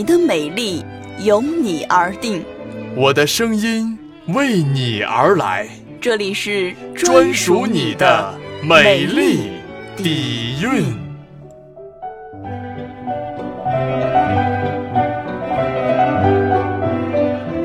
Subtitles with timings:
[0.00, 0.82] 你的美丽
[1.22, 2.42] 由你而定，
[2.96, 5.68] 我的声音为你而来。
[6.00, 8.34] 这里是专属你的
[8.66, 9.50] 美丽
[9.98, 10.84] 底蕴。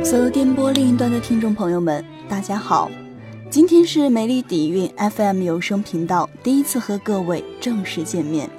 [0.04, 2.92] 所有电波另一端的听众朋友们，大家好，
[3.50, 8.50] 今天是美丽底蕴 FM 有声频道第一次和各位正式见面。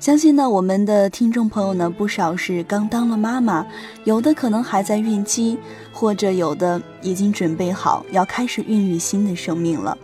[0.00, 3.66] 相信呢，我们的听众朋友呢，不少是刚当了妈妈，
[4.04, 5.58] 有的可能还在孕期，
[5.92, 9.98] 或者有的已经准备好要开始孕育新的生命了。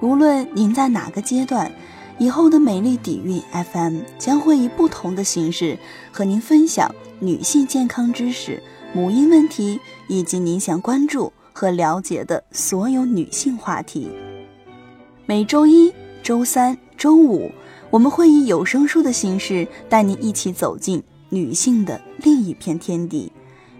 [0.00, 1.72] 无论您在哪个阶段，
[2.18, 5.78] 以后的美丽底蕴 FM 将会以不同的形式
[6.12, 8.62] 和您分享女性健康知识、
[8.92, 14.10] 母婴问题以及您想关注和了解的所有女性话题。
[15.24, 15.90] 每周一、
[16.22, 17.50] 周三、周五。
[17.90, 23.32] 我们会以有声书的形式带您一起走进女性的另一片天地。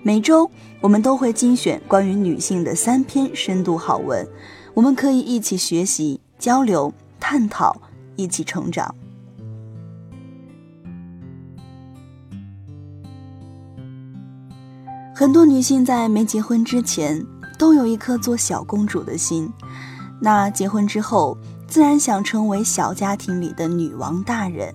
[0.02, 4.26] 每周我们都会精选关于女性的三篇深度好文，
[4.74, 7.80] 我们可以一起学习、交流、探讨，
[8.16, 8.92] 一起成长。
[15.14, 17.24] 很多女性在没结婚之前
[17.58, 19.48] 都有一颗做小公主的心，
[20.20, 21.38] 那结婚之后。
[21.70, 24.74] 自然想成为小家庭里的女王大人，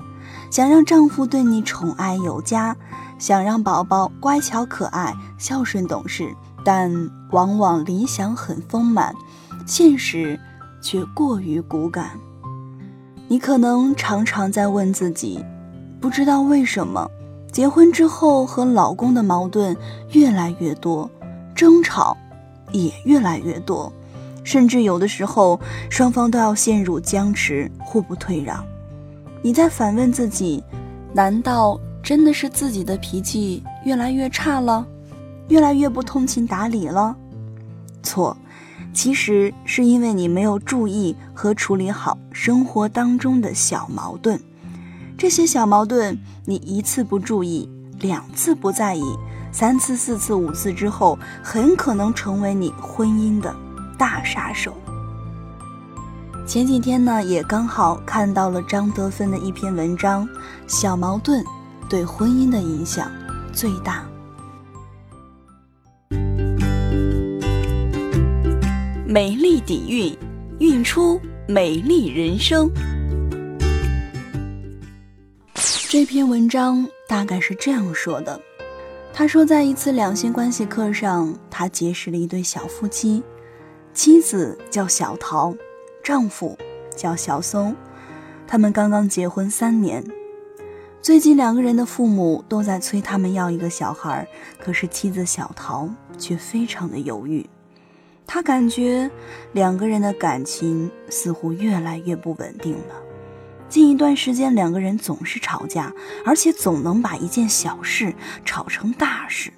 [0.49, 2.73] 想让丈夫对你宠爱有加，
[3.19, 6.33] 想让宝宝乖巧可爱、孝顺懂事。
[6.63, 9.13] 但往往理想很丰满，
[9.67, 10.39] 现实
[10.81, 12.11] 却过于骨感。
[13.27, 15.43] 你可能常常在问自己，
[15.99, 17.07] 不知道为什么
[17.51, 19.75] 结婚之后和老公的矛盾
[20.13, 21.07] 越来越多，
[21.53, 22.15] 争吵
[22.71, 23.91] 也越来越多。
[24.45, 28.63] 甚至有的时候，双方都要陷入僵持，互不退让。
[29.41, 30.63] 你在反问自己：
[31.13, 34.87] 难道真的是自己的脾气越来越差了，
[35.49, 37.15] 越来越不通情达理了？
[38.03, 38.37] 错，
[38.93, 44.39] 其实是因为你没有注意和处理好生活当中的小矛盾。
[45.17, 47.67] 这些小矛盾，你一次不注意，
[47.99, 49.03] 两次不在意，
[49.51, 53.55] 三次、四次、五次之后，很可能成为你婚姻的。
[53.97, 54.75] 大杀手。
[56.47, 60.27] 前几天呢，也刚好看到了张德芬的一篇文章，
[60.67, 61.43] 《小矛盾
[61.89, 63.11] 对婚姻的影响
[63.51, 64.05] 最大》。
[69.07, 70.17] 美丽底蕴，
[70.59, 72.69] 运出美丽人生。
[75.87, 78.39] 这篇文章大概是这样说的：
[79.13, 83.23] 他说，在一次两性关系课上，他结识了一对小夫妻。
[83.95, 85.55] 妻子叫小桃，
[86.03, 86.57] 丈夫
[86.97, 87.73] 叫小松，
[88.45, 90.03] 他们刚刚结婚三年。
[91.01, 94.27] 最近两个人的父母都在催他们要一个小孩，
[94.59, 97.49] 可是妻子小桃却非常的犹豫。
[98.27, 99.09] 她感觉
[99.53, 102.95] 两个人的感情似乎越来越不稳定了。
[103.69, 105.93] 近一段时间，两个人总是吵架，
[106.25, 108.13] 而且总能把一件小事
[108.43, 109.53] 吵成大事。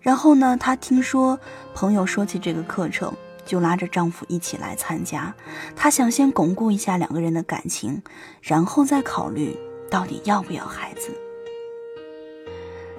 [0.00, 1.36] 然后呢，她听说
[1.74, 3.12] 朋友说起这个课程。
[3.44, 5.34] 就拉着丈夫一起来参加，
[5.74, 8.02] 她想先巩固一下两个人的感情，
[8.40, 9.56] 然后再考虑
[9.90, 11.10] 到底要不要孩子。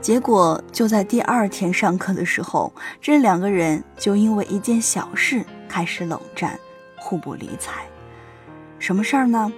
[0.01, 6.59] 结果就在第二天上课的时候，这两个人就因为一件小事开始冷战，
[6.97, 7.85] 互不理睬。
[8.79, 9.51] 什么事儿呢？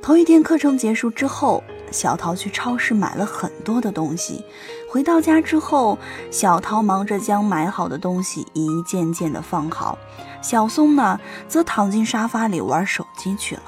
[0.00, 1.64] 头一天课程结束之后，
[1.94, 4.44] 小桃去超市买了很多的东西。
[4.90, 5.96] 回到家之后，
[6.30, 9.96] 小桃忙着将买好的东西一件件的放好，
[10.42, 13.62] 小松呢则躺进沙发里玩手机去了。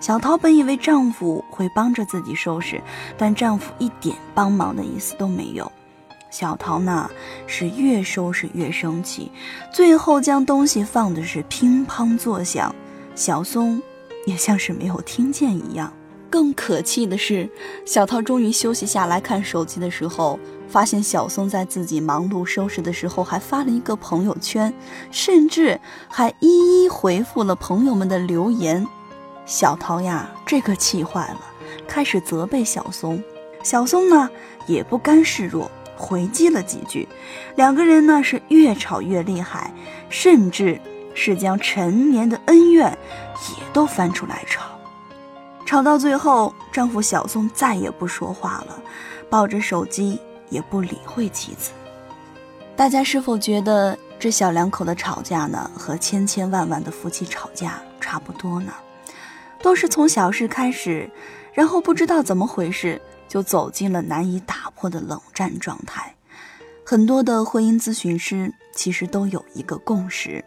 [0.00, 2.82] 小桃本以为丈夫会帮着自己收拾，
[3.18, 5.70] 但丈夫一点帮忙的意思都没有。
[6.30, 7.10] 小桃呢
[7.46, 9.30] 是越收拾越生气，
[9.72, 12.74] 最后将东西放的是乒乓作响。
[13.14, 13.80] 小松。
[14.26, 15.92] 也像是没有听见一样。
[16.30, 17.48] 更可气的是，
[17.84, 20.38] 小涛终于休息下来看手机的时候，
[20.68, 24.72] 发现小松在自己忙碌收拾的时候，还发了一个朋友圈，
[25.10, 28.86] 甚至还一一回复了朋友们的留言。
[29.44, 31.40] 小涛呀，这个气坏了，
[31.86, 33.22] 开始责备小松。
[33.62, 34.28] 小松呢，
[34.66, 37.08] 也不甘示弱，回击了几句。
[37.54, 39.72] 两个人呢，是越吵越厉害，
[40.08, 40.80] 甚至。
[41.18, 44.75] 是将陈年的恩怨也都翻出来吵，
[45.66, 48.80] 吵到最后，丈夫小宋再也不说话了，
[49.28, 50.18] 抱着手机
[50.48, 51.72] 也不理会妻子。
[52.76, 58.72] 大家是否觉得这小两口的吵架呢，和千千万万的夫妻吵架差不多呢？
[59.60, 61.10] 都是从小事开始，
[61.52, 66.14] 然后不知道怎么回事，就走进了难以打破的冷战状态。
[66.84, 70.44] 很多的婚姻咨询师其实都有一个共识：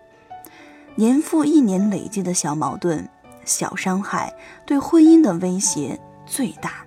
[0.95, 3.09] 年复一年累积的小矛盾、
[3.49, 4.31] 小伤害，
[4.63, 6.85] 对婚姻的威胁最大，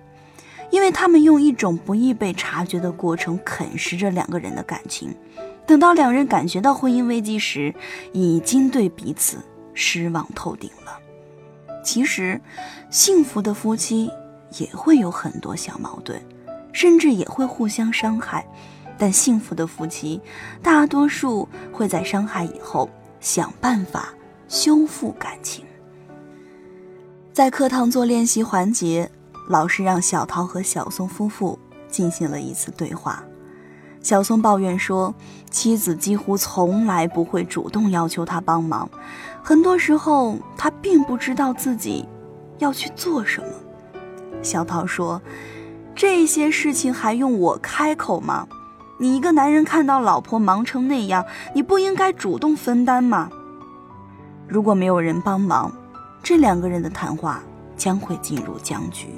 [0.71, 5.13] 因为他们用一种不易被察觉的过程啃食着两个人的感情。
[5.67, 7.75] 等到两人感觉到婚姻危机时，
[8.13, 9.37] 已经对彼此
[9.73, 10.97] 失望透顶了。
[11.83, 12.39] 其实，
[12.89, 14.09] 幸福的夫妻
[14.57, 16.21] 也会有很多小矛盾，
[16.71, 18.45] 甚至也会互相伤害。
[18.97, 20.21] 但幸福的夫妻，
[20.61, 22.89] 大多数会在伤害以后
[23.19, 24.13] 想办法
[24.47, 25.65] 修复感情。
[27.33, 29.09] 在课堂做练习环节，
[29.49, 31.57] 老师让小桃和小松夫妇
[31.89, 33.23] 进行了一次对话。
[34.03, 35.11] 小松抱怨说，
[35.49, 38.87] 妻子几乎从来不会主动要求他帮忙，
[39.41, 42.07] 很多时候他并不知道自己
[42.59, 43.47] 要去做什么。
[44.43, 45.19] 小桃说
[45.95, 48.47] ：“这些事情还用我开口吗？
[48.99, 51.25] 你一个男人看到老婆忙成那样，
[51.55, 53.31] 你不应该主动分担吗？”
[54.47, 55.73] 如果没有人帮忙，
[56.23, 57.43] 这两个人的谈话
[57.75, 59.09] 将会进入僵局。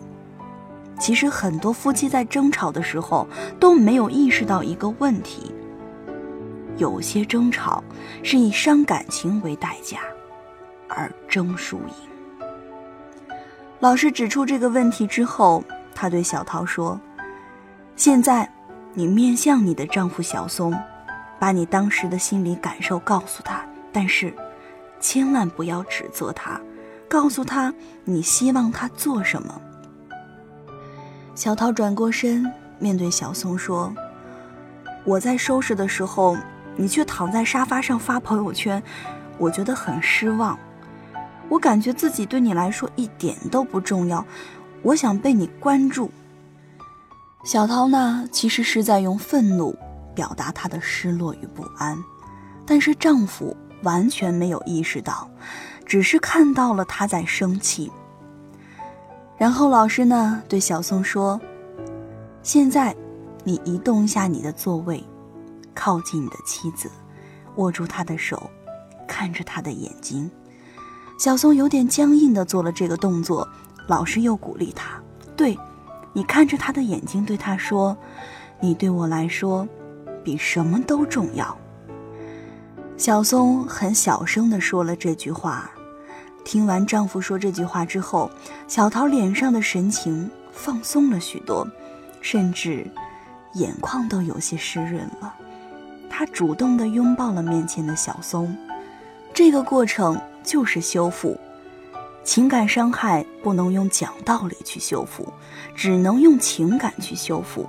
[1.00, 3.28] 其实很多夫妻在争吵的时候
[3.60, 5.54] 都没有意识到一个问题：
[6.78, 7.84] 有些争吵
[8.24, 10.00] 是以伤感情为代价，
[10.88, 12.96] 而争输赢。
[13.80, 15.64] 老师指出这个问题之后，
[15.94, 17.00] 他对小桃说
[17.96, 18.50] ：“现在，
[18.94, 20.74] 你面向你的丈夫小松，
[21.38, 24.34] 把你当时的心理感受告诉他，但是，
[25.00, 26.60] 千万不要指责他，
[27.16, 27.74] 告诉他
[28.04, 29.62] 你希望他做什么。”
[31.34, 32.46] 小桃转过身，
[32.78, 33.94] 面对小松说
[35.08, 36.36] ：“我在收拾的时候，
[36.76, 38.84] 你却躺在沙发上发朋友圈，
[39.38, 40.60] 我觉得很失望。
[41.48, 44.26] 我感觉自己对你来说一点都不重要，
[44.82, 46.12] 我想被你关注。”
[47.46, 49.74] 小桃呢，其实是在用愤怒
[50.14, 51.98] 表达她的失落与不安，
[52.66, 55.30] 但是丈夫完全没有意识到，
[55.86, 57.92] 只是看到了他在生气。
[59.38, 61.40] 然后老师呢对小松说
[62.42, 62.96] ：“现在，
[63.44, 65.04] 你移动一下你的座位，
[65.74, 66.90] 靠近你的妻子，
[67.56, 68.50] 握住她的手，
[69.08, 70.30] 看着她的眼睛。”
[71.20, 73.48] 小松有点僵硬的做了这个动作。
[73.88, 75.00] 老师又鼓励他
[75.38, 75.56] ：“对，
[76.12, 77.96] 你看着他的眼睛，对他说，
[78.60, 79.68] 你对我来说，
[80.24, 81.56] 比什么都重要。”
[82.98, 85.70] 小松很小声地说了这句话。
[86.46, 88.30] 听完丈夫说这句话之后，
[88.68, 91.68] 小桃脸上的神情放松了许多，
[92.22, 92.88] 甚至
[93.56, 95.34] 眼眶都有些湿润了。
[96.10, 98.56] 她主动地拥抱了面前的小松。
[99.34, 101.38] 这个过程就是修复
[102.24, 105.28] 情感伤害，不能用讲道理去修复，
[105.76, 107.68] 只能用情感去修复。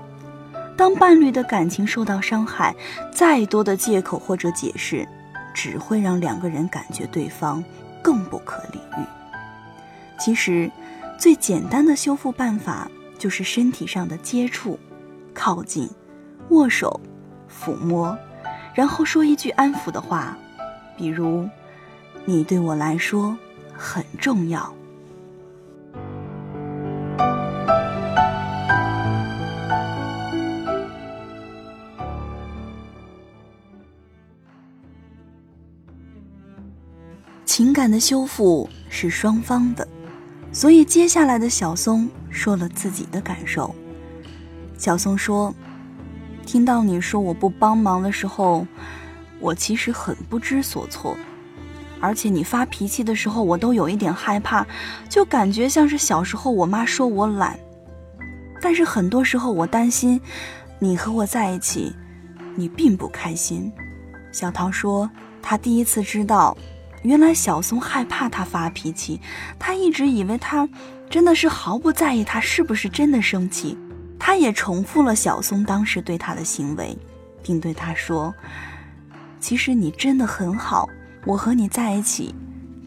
[0.76, 2.76] 当伴侣的感情受到伤害，
[3.10, 5.08] 再多的借口或者解释，
[5.54, 7.64] 只会让两个人感觉对方。
[8.06, 9.04] 更不可理喻。
[10.16, 10.70] 其实，
[11.18, 12.88] 最简单的修复办法
[13.18, 14.78] 就是身体上的接触、
[15.34, 15.90] 靠近、
[16.50, 17.00] 握手、
[17.50, 18.16] 抚摸，
[18.74, 20.38] 然后说一句安抚的话，
[20.96, 21.48] 比如
[22.24, 23.36] “你对我来说
[23.74, 24.72] 很重要”。
[37.90, 39.86] 的修复是双方的，
[40.52, 43.74] 所以接下来的小松说了自己的感受。
[44.78, 45.54] 小松说
[46.44, 48.66] ：“听到你说我不帮忙的时候，
[49.40, 51.16] 我其实很不知所措，
[52.00, 54.66] 而且你发脾气的时候，我都有一点害怕，
[55.08, 57.58] 就感觉像是小时候我妈说我懒。
[58.60, 60.20] 但是很多时候我担心，
[60.78, 61.94] 你和我在一起，
[62.54, 63.72] 你并不开心。”
[64.32, 66.56] 小桃说：“她第一次知道。”
[67.06, 69.20] 原来小松害怕他发脾气，
[69.60, 70.68] 他一直以为他
[71.08, 73.78] 真的是毫不在意他是不是真的生气。
[74.18, 76.98] 他也重复了小松当时对他的行为，
[77.44, 78.34] 并对他说
[79.38, 80.88] ：“其实你真的很好，
[81.24, 82.34] 我和你在一起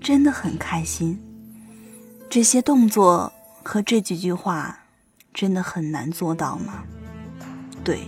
[0.01, 1.17] 真的很开心。”
[2.29, 3.31] 这些动作
[3.63, 4.77] 和这几句话，
[5.33, 6.83] 真的很难做到吗？
[7.85, 8.01] 对，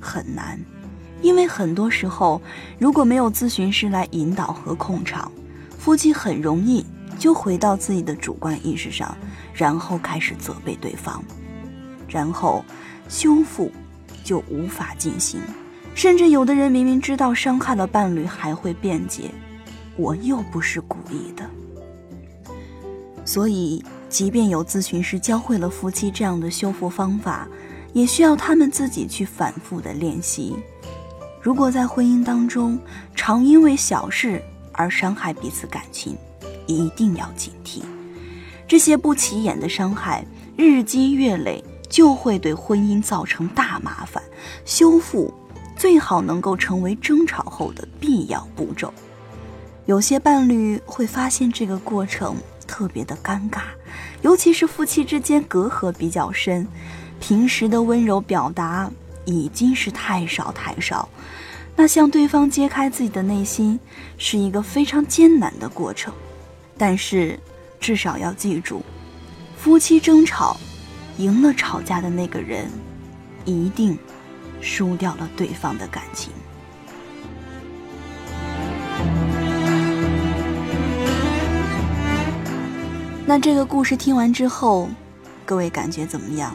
[0.00, 0.58] 很难，
[1.20, 2.40] 因为很多时候
[2.78, 5.30] 如果没有咨询师来引导和控场。
[5.82, 6.86] 夫妻很容易
[7.18, 9.16] 就回到自己的主观意识上，
[9.52, 11.20] 然后开始责备对方，
[12.06, 12.64] 然后
[13.08, 13.68] 修复
[14.22, 15.40] 就无法进行，
[15.92, 19.32] 甚至有的人明明知道伤害了伴侣，还会辩解
[19.98, 21.50] ：“我又不是故意的。”
[23.26, 27.48] 所以，即便有咨询师教会了夫妻这样的修复方法，
[27.92, 30.54] 也需要他们自己去反复的练习。
[31.40, 32.78] 如果在婚姻当中
[33.16, 34.40] 常因为小事
[34.72, 36.16] 而伤害彼此感情，
[36.66, 37.82] 一定要警惕。
[38.66, 40.24] 这些不起眼的伤害，
[40.56, 44.22] 日积月累就会对婚姻造成大麻烦。
[44.64, 45.32] 修复
[45.76, 48.92] 最好能够成为争吵后的必要步骤。
[49.86, 52.36] 有些伴侣会发现这个过程
[52.66, 53.62] 特别的尴尬，
[54.22, 56.66] 尤其是夫妻之间隔阂比较深，
[57.20, 58.90] 平时的温柔表达
[59.24, 61.08] 已经是太少太少。
[61.74, 63.80] 那向对方揭开自己的内心
[64.16, 66.12] 是一个非常艰难的过程，
[66.78, 67.38] 但是
[67.80, 68.82] 至少要记住，
[69.56, 70.56] 夫妻争吵，
[71.16, 72.70] 赢了吵架的那个人，
[73.44, 73.98] 一定
[74.60, 76.32] 输掉了对方的感情。
[83.24, 84.88] 那这个故事听完之后，
[85.46, 86.54] 各位感觉怎么样？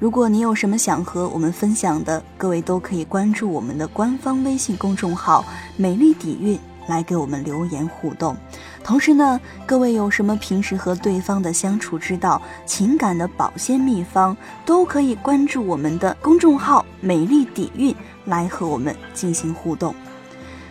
[0.00, 5.44] 如果你有什么想和我们分享的，各位都可以关注我们的官方微信公众号
[5.76, 8.34] “美丽底蕴”来给我们留言互动。
[8.82, 19.94] 同时呢，各位有什么平时和对方的相处之道、情感的保鲜秘方，都可以关注我们的公众号“美丽底蕴”来和我们进行互动。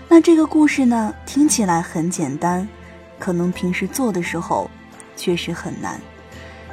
[0.07, 2.67] 那这个故事呢，听起来很简单，
[3.19, 4.67] 可能平时做的时候
[5.15, 6.01] 确实很难，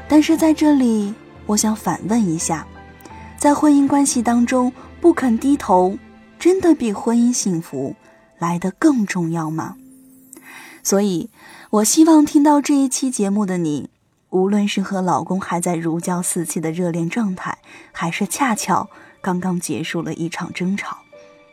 [0.09, 1.15] 但是在这里。
[1.47, 2.67] 我想反问一下，
[3.39, 5.97] 在婚姻关系当中不肯低头，
[6.39, 7.95] 真的比婚姻幸福
[8.39, 9.77] 来得更重要吗？
[10.83, 11.31] 所以，
[11.71, 13.91] 我希望听到这一期节目的你，
[14.31, 17.59] 无论是和老公还在如胶似漆的热恋状态，
[17.93, 18.89] 还是恰巧
[19.21, 20.99] 刚刚结束了一场争吵，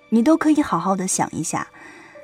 [0.10, 1.68] 你都可以好好的想一下，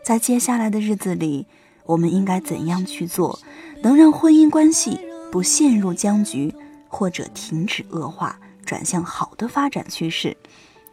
[0.04, 1.46] 在接下来的日子里，
[1.86, 3.40] 我们应该怎样去做，
[3.84, 5.00] 能让婚姻关系
[5.32, 6.54] 不陷入僵局。
[6.89, 10.36] 或者停止恶化，转向好的发展趋势。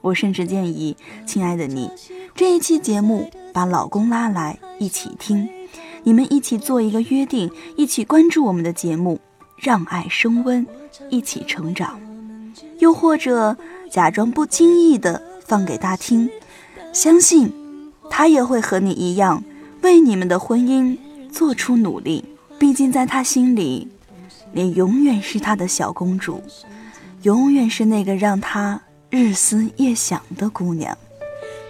[0.03, 1.91] 我甚至建议，亲爱的你，
[2.35, 5.49] 这一期节目把老公拉来一起听，
[6.05, 9.21] 你们一起做一个约定，一起关注我们的节目，
[9.57, 10.65] 让爱升温，
[11.11, 11.99] 一起成长。
[12.79, 13.57] 又或者
[13.91, 16.31] 假装不经意的放给他听，
[16.93, 17.53] 相信
[18.09, 19.43] 他也会和你一样，
[19.83, 20.97] 为你们的婚姻
[21.33, 22.25] 做出努力。
[22.59, 23.89] 毕竟在他心里。
[24.57, 26.43] 你永远是他的小公主，
[27.25, 30.97] 永远是那个让他日思夜想的姑娘。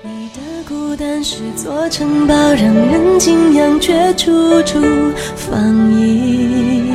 [0.04, 4.80] 你的孤单是座城堡，让人敬仰，却处处
[5.34, 6.92] 防御。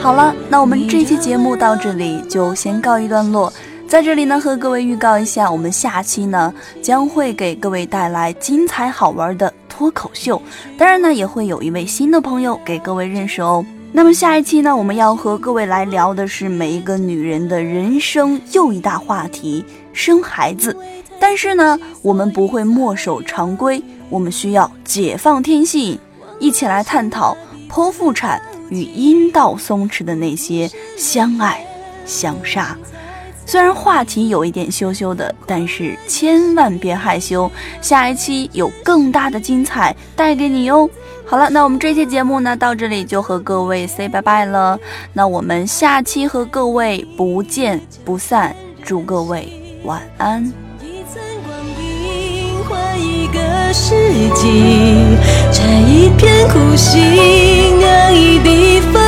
[0.00, 3.52] 好了，那我们这期节目到这里就先告一段落。
[3.86, 9.54] 在这里呢，和各位预告一下，我们下期呢将会给各位带来精彩好玩的。
[9.80, 10.42] 脱口秀，
[10.76, 13.64] 当然呢，也会有一位新的朋友给各位认识哦。
[13.92, 20.76] 那么下一期呢，我们要和各位来聊的是每一个女人的人生又一大话题——生孩子。
[21.18, 25.98] 但是呢，我们不会墨守常规，我们需要解放天性，
[26.38, 27.34] 一起来探讨
[27.66, 31.66] 剖腹产与阴道松弛的那些相爱
[32.04, 32.76] 相杀。
[33.50, 40.88] 虽然话题有一点羞羞的，但是千万别害羞，下一期有更大的精彩带给你哟。
[41.26, 44.78] 好了，那我们这期节目呢，到这里就和各位 say 拜拜了。
[45.12, 48.54] 那我们下期和各位不见不散，
[48.84, 49.48] 祝各位
[49.82, 50.44] 晚安。
[55.88, 58.99] 一，片苦心，爱一地风。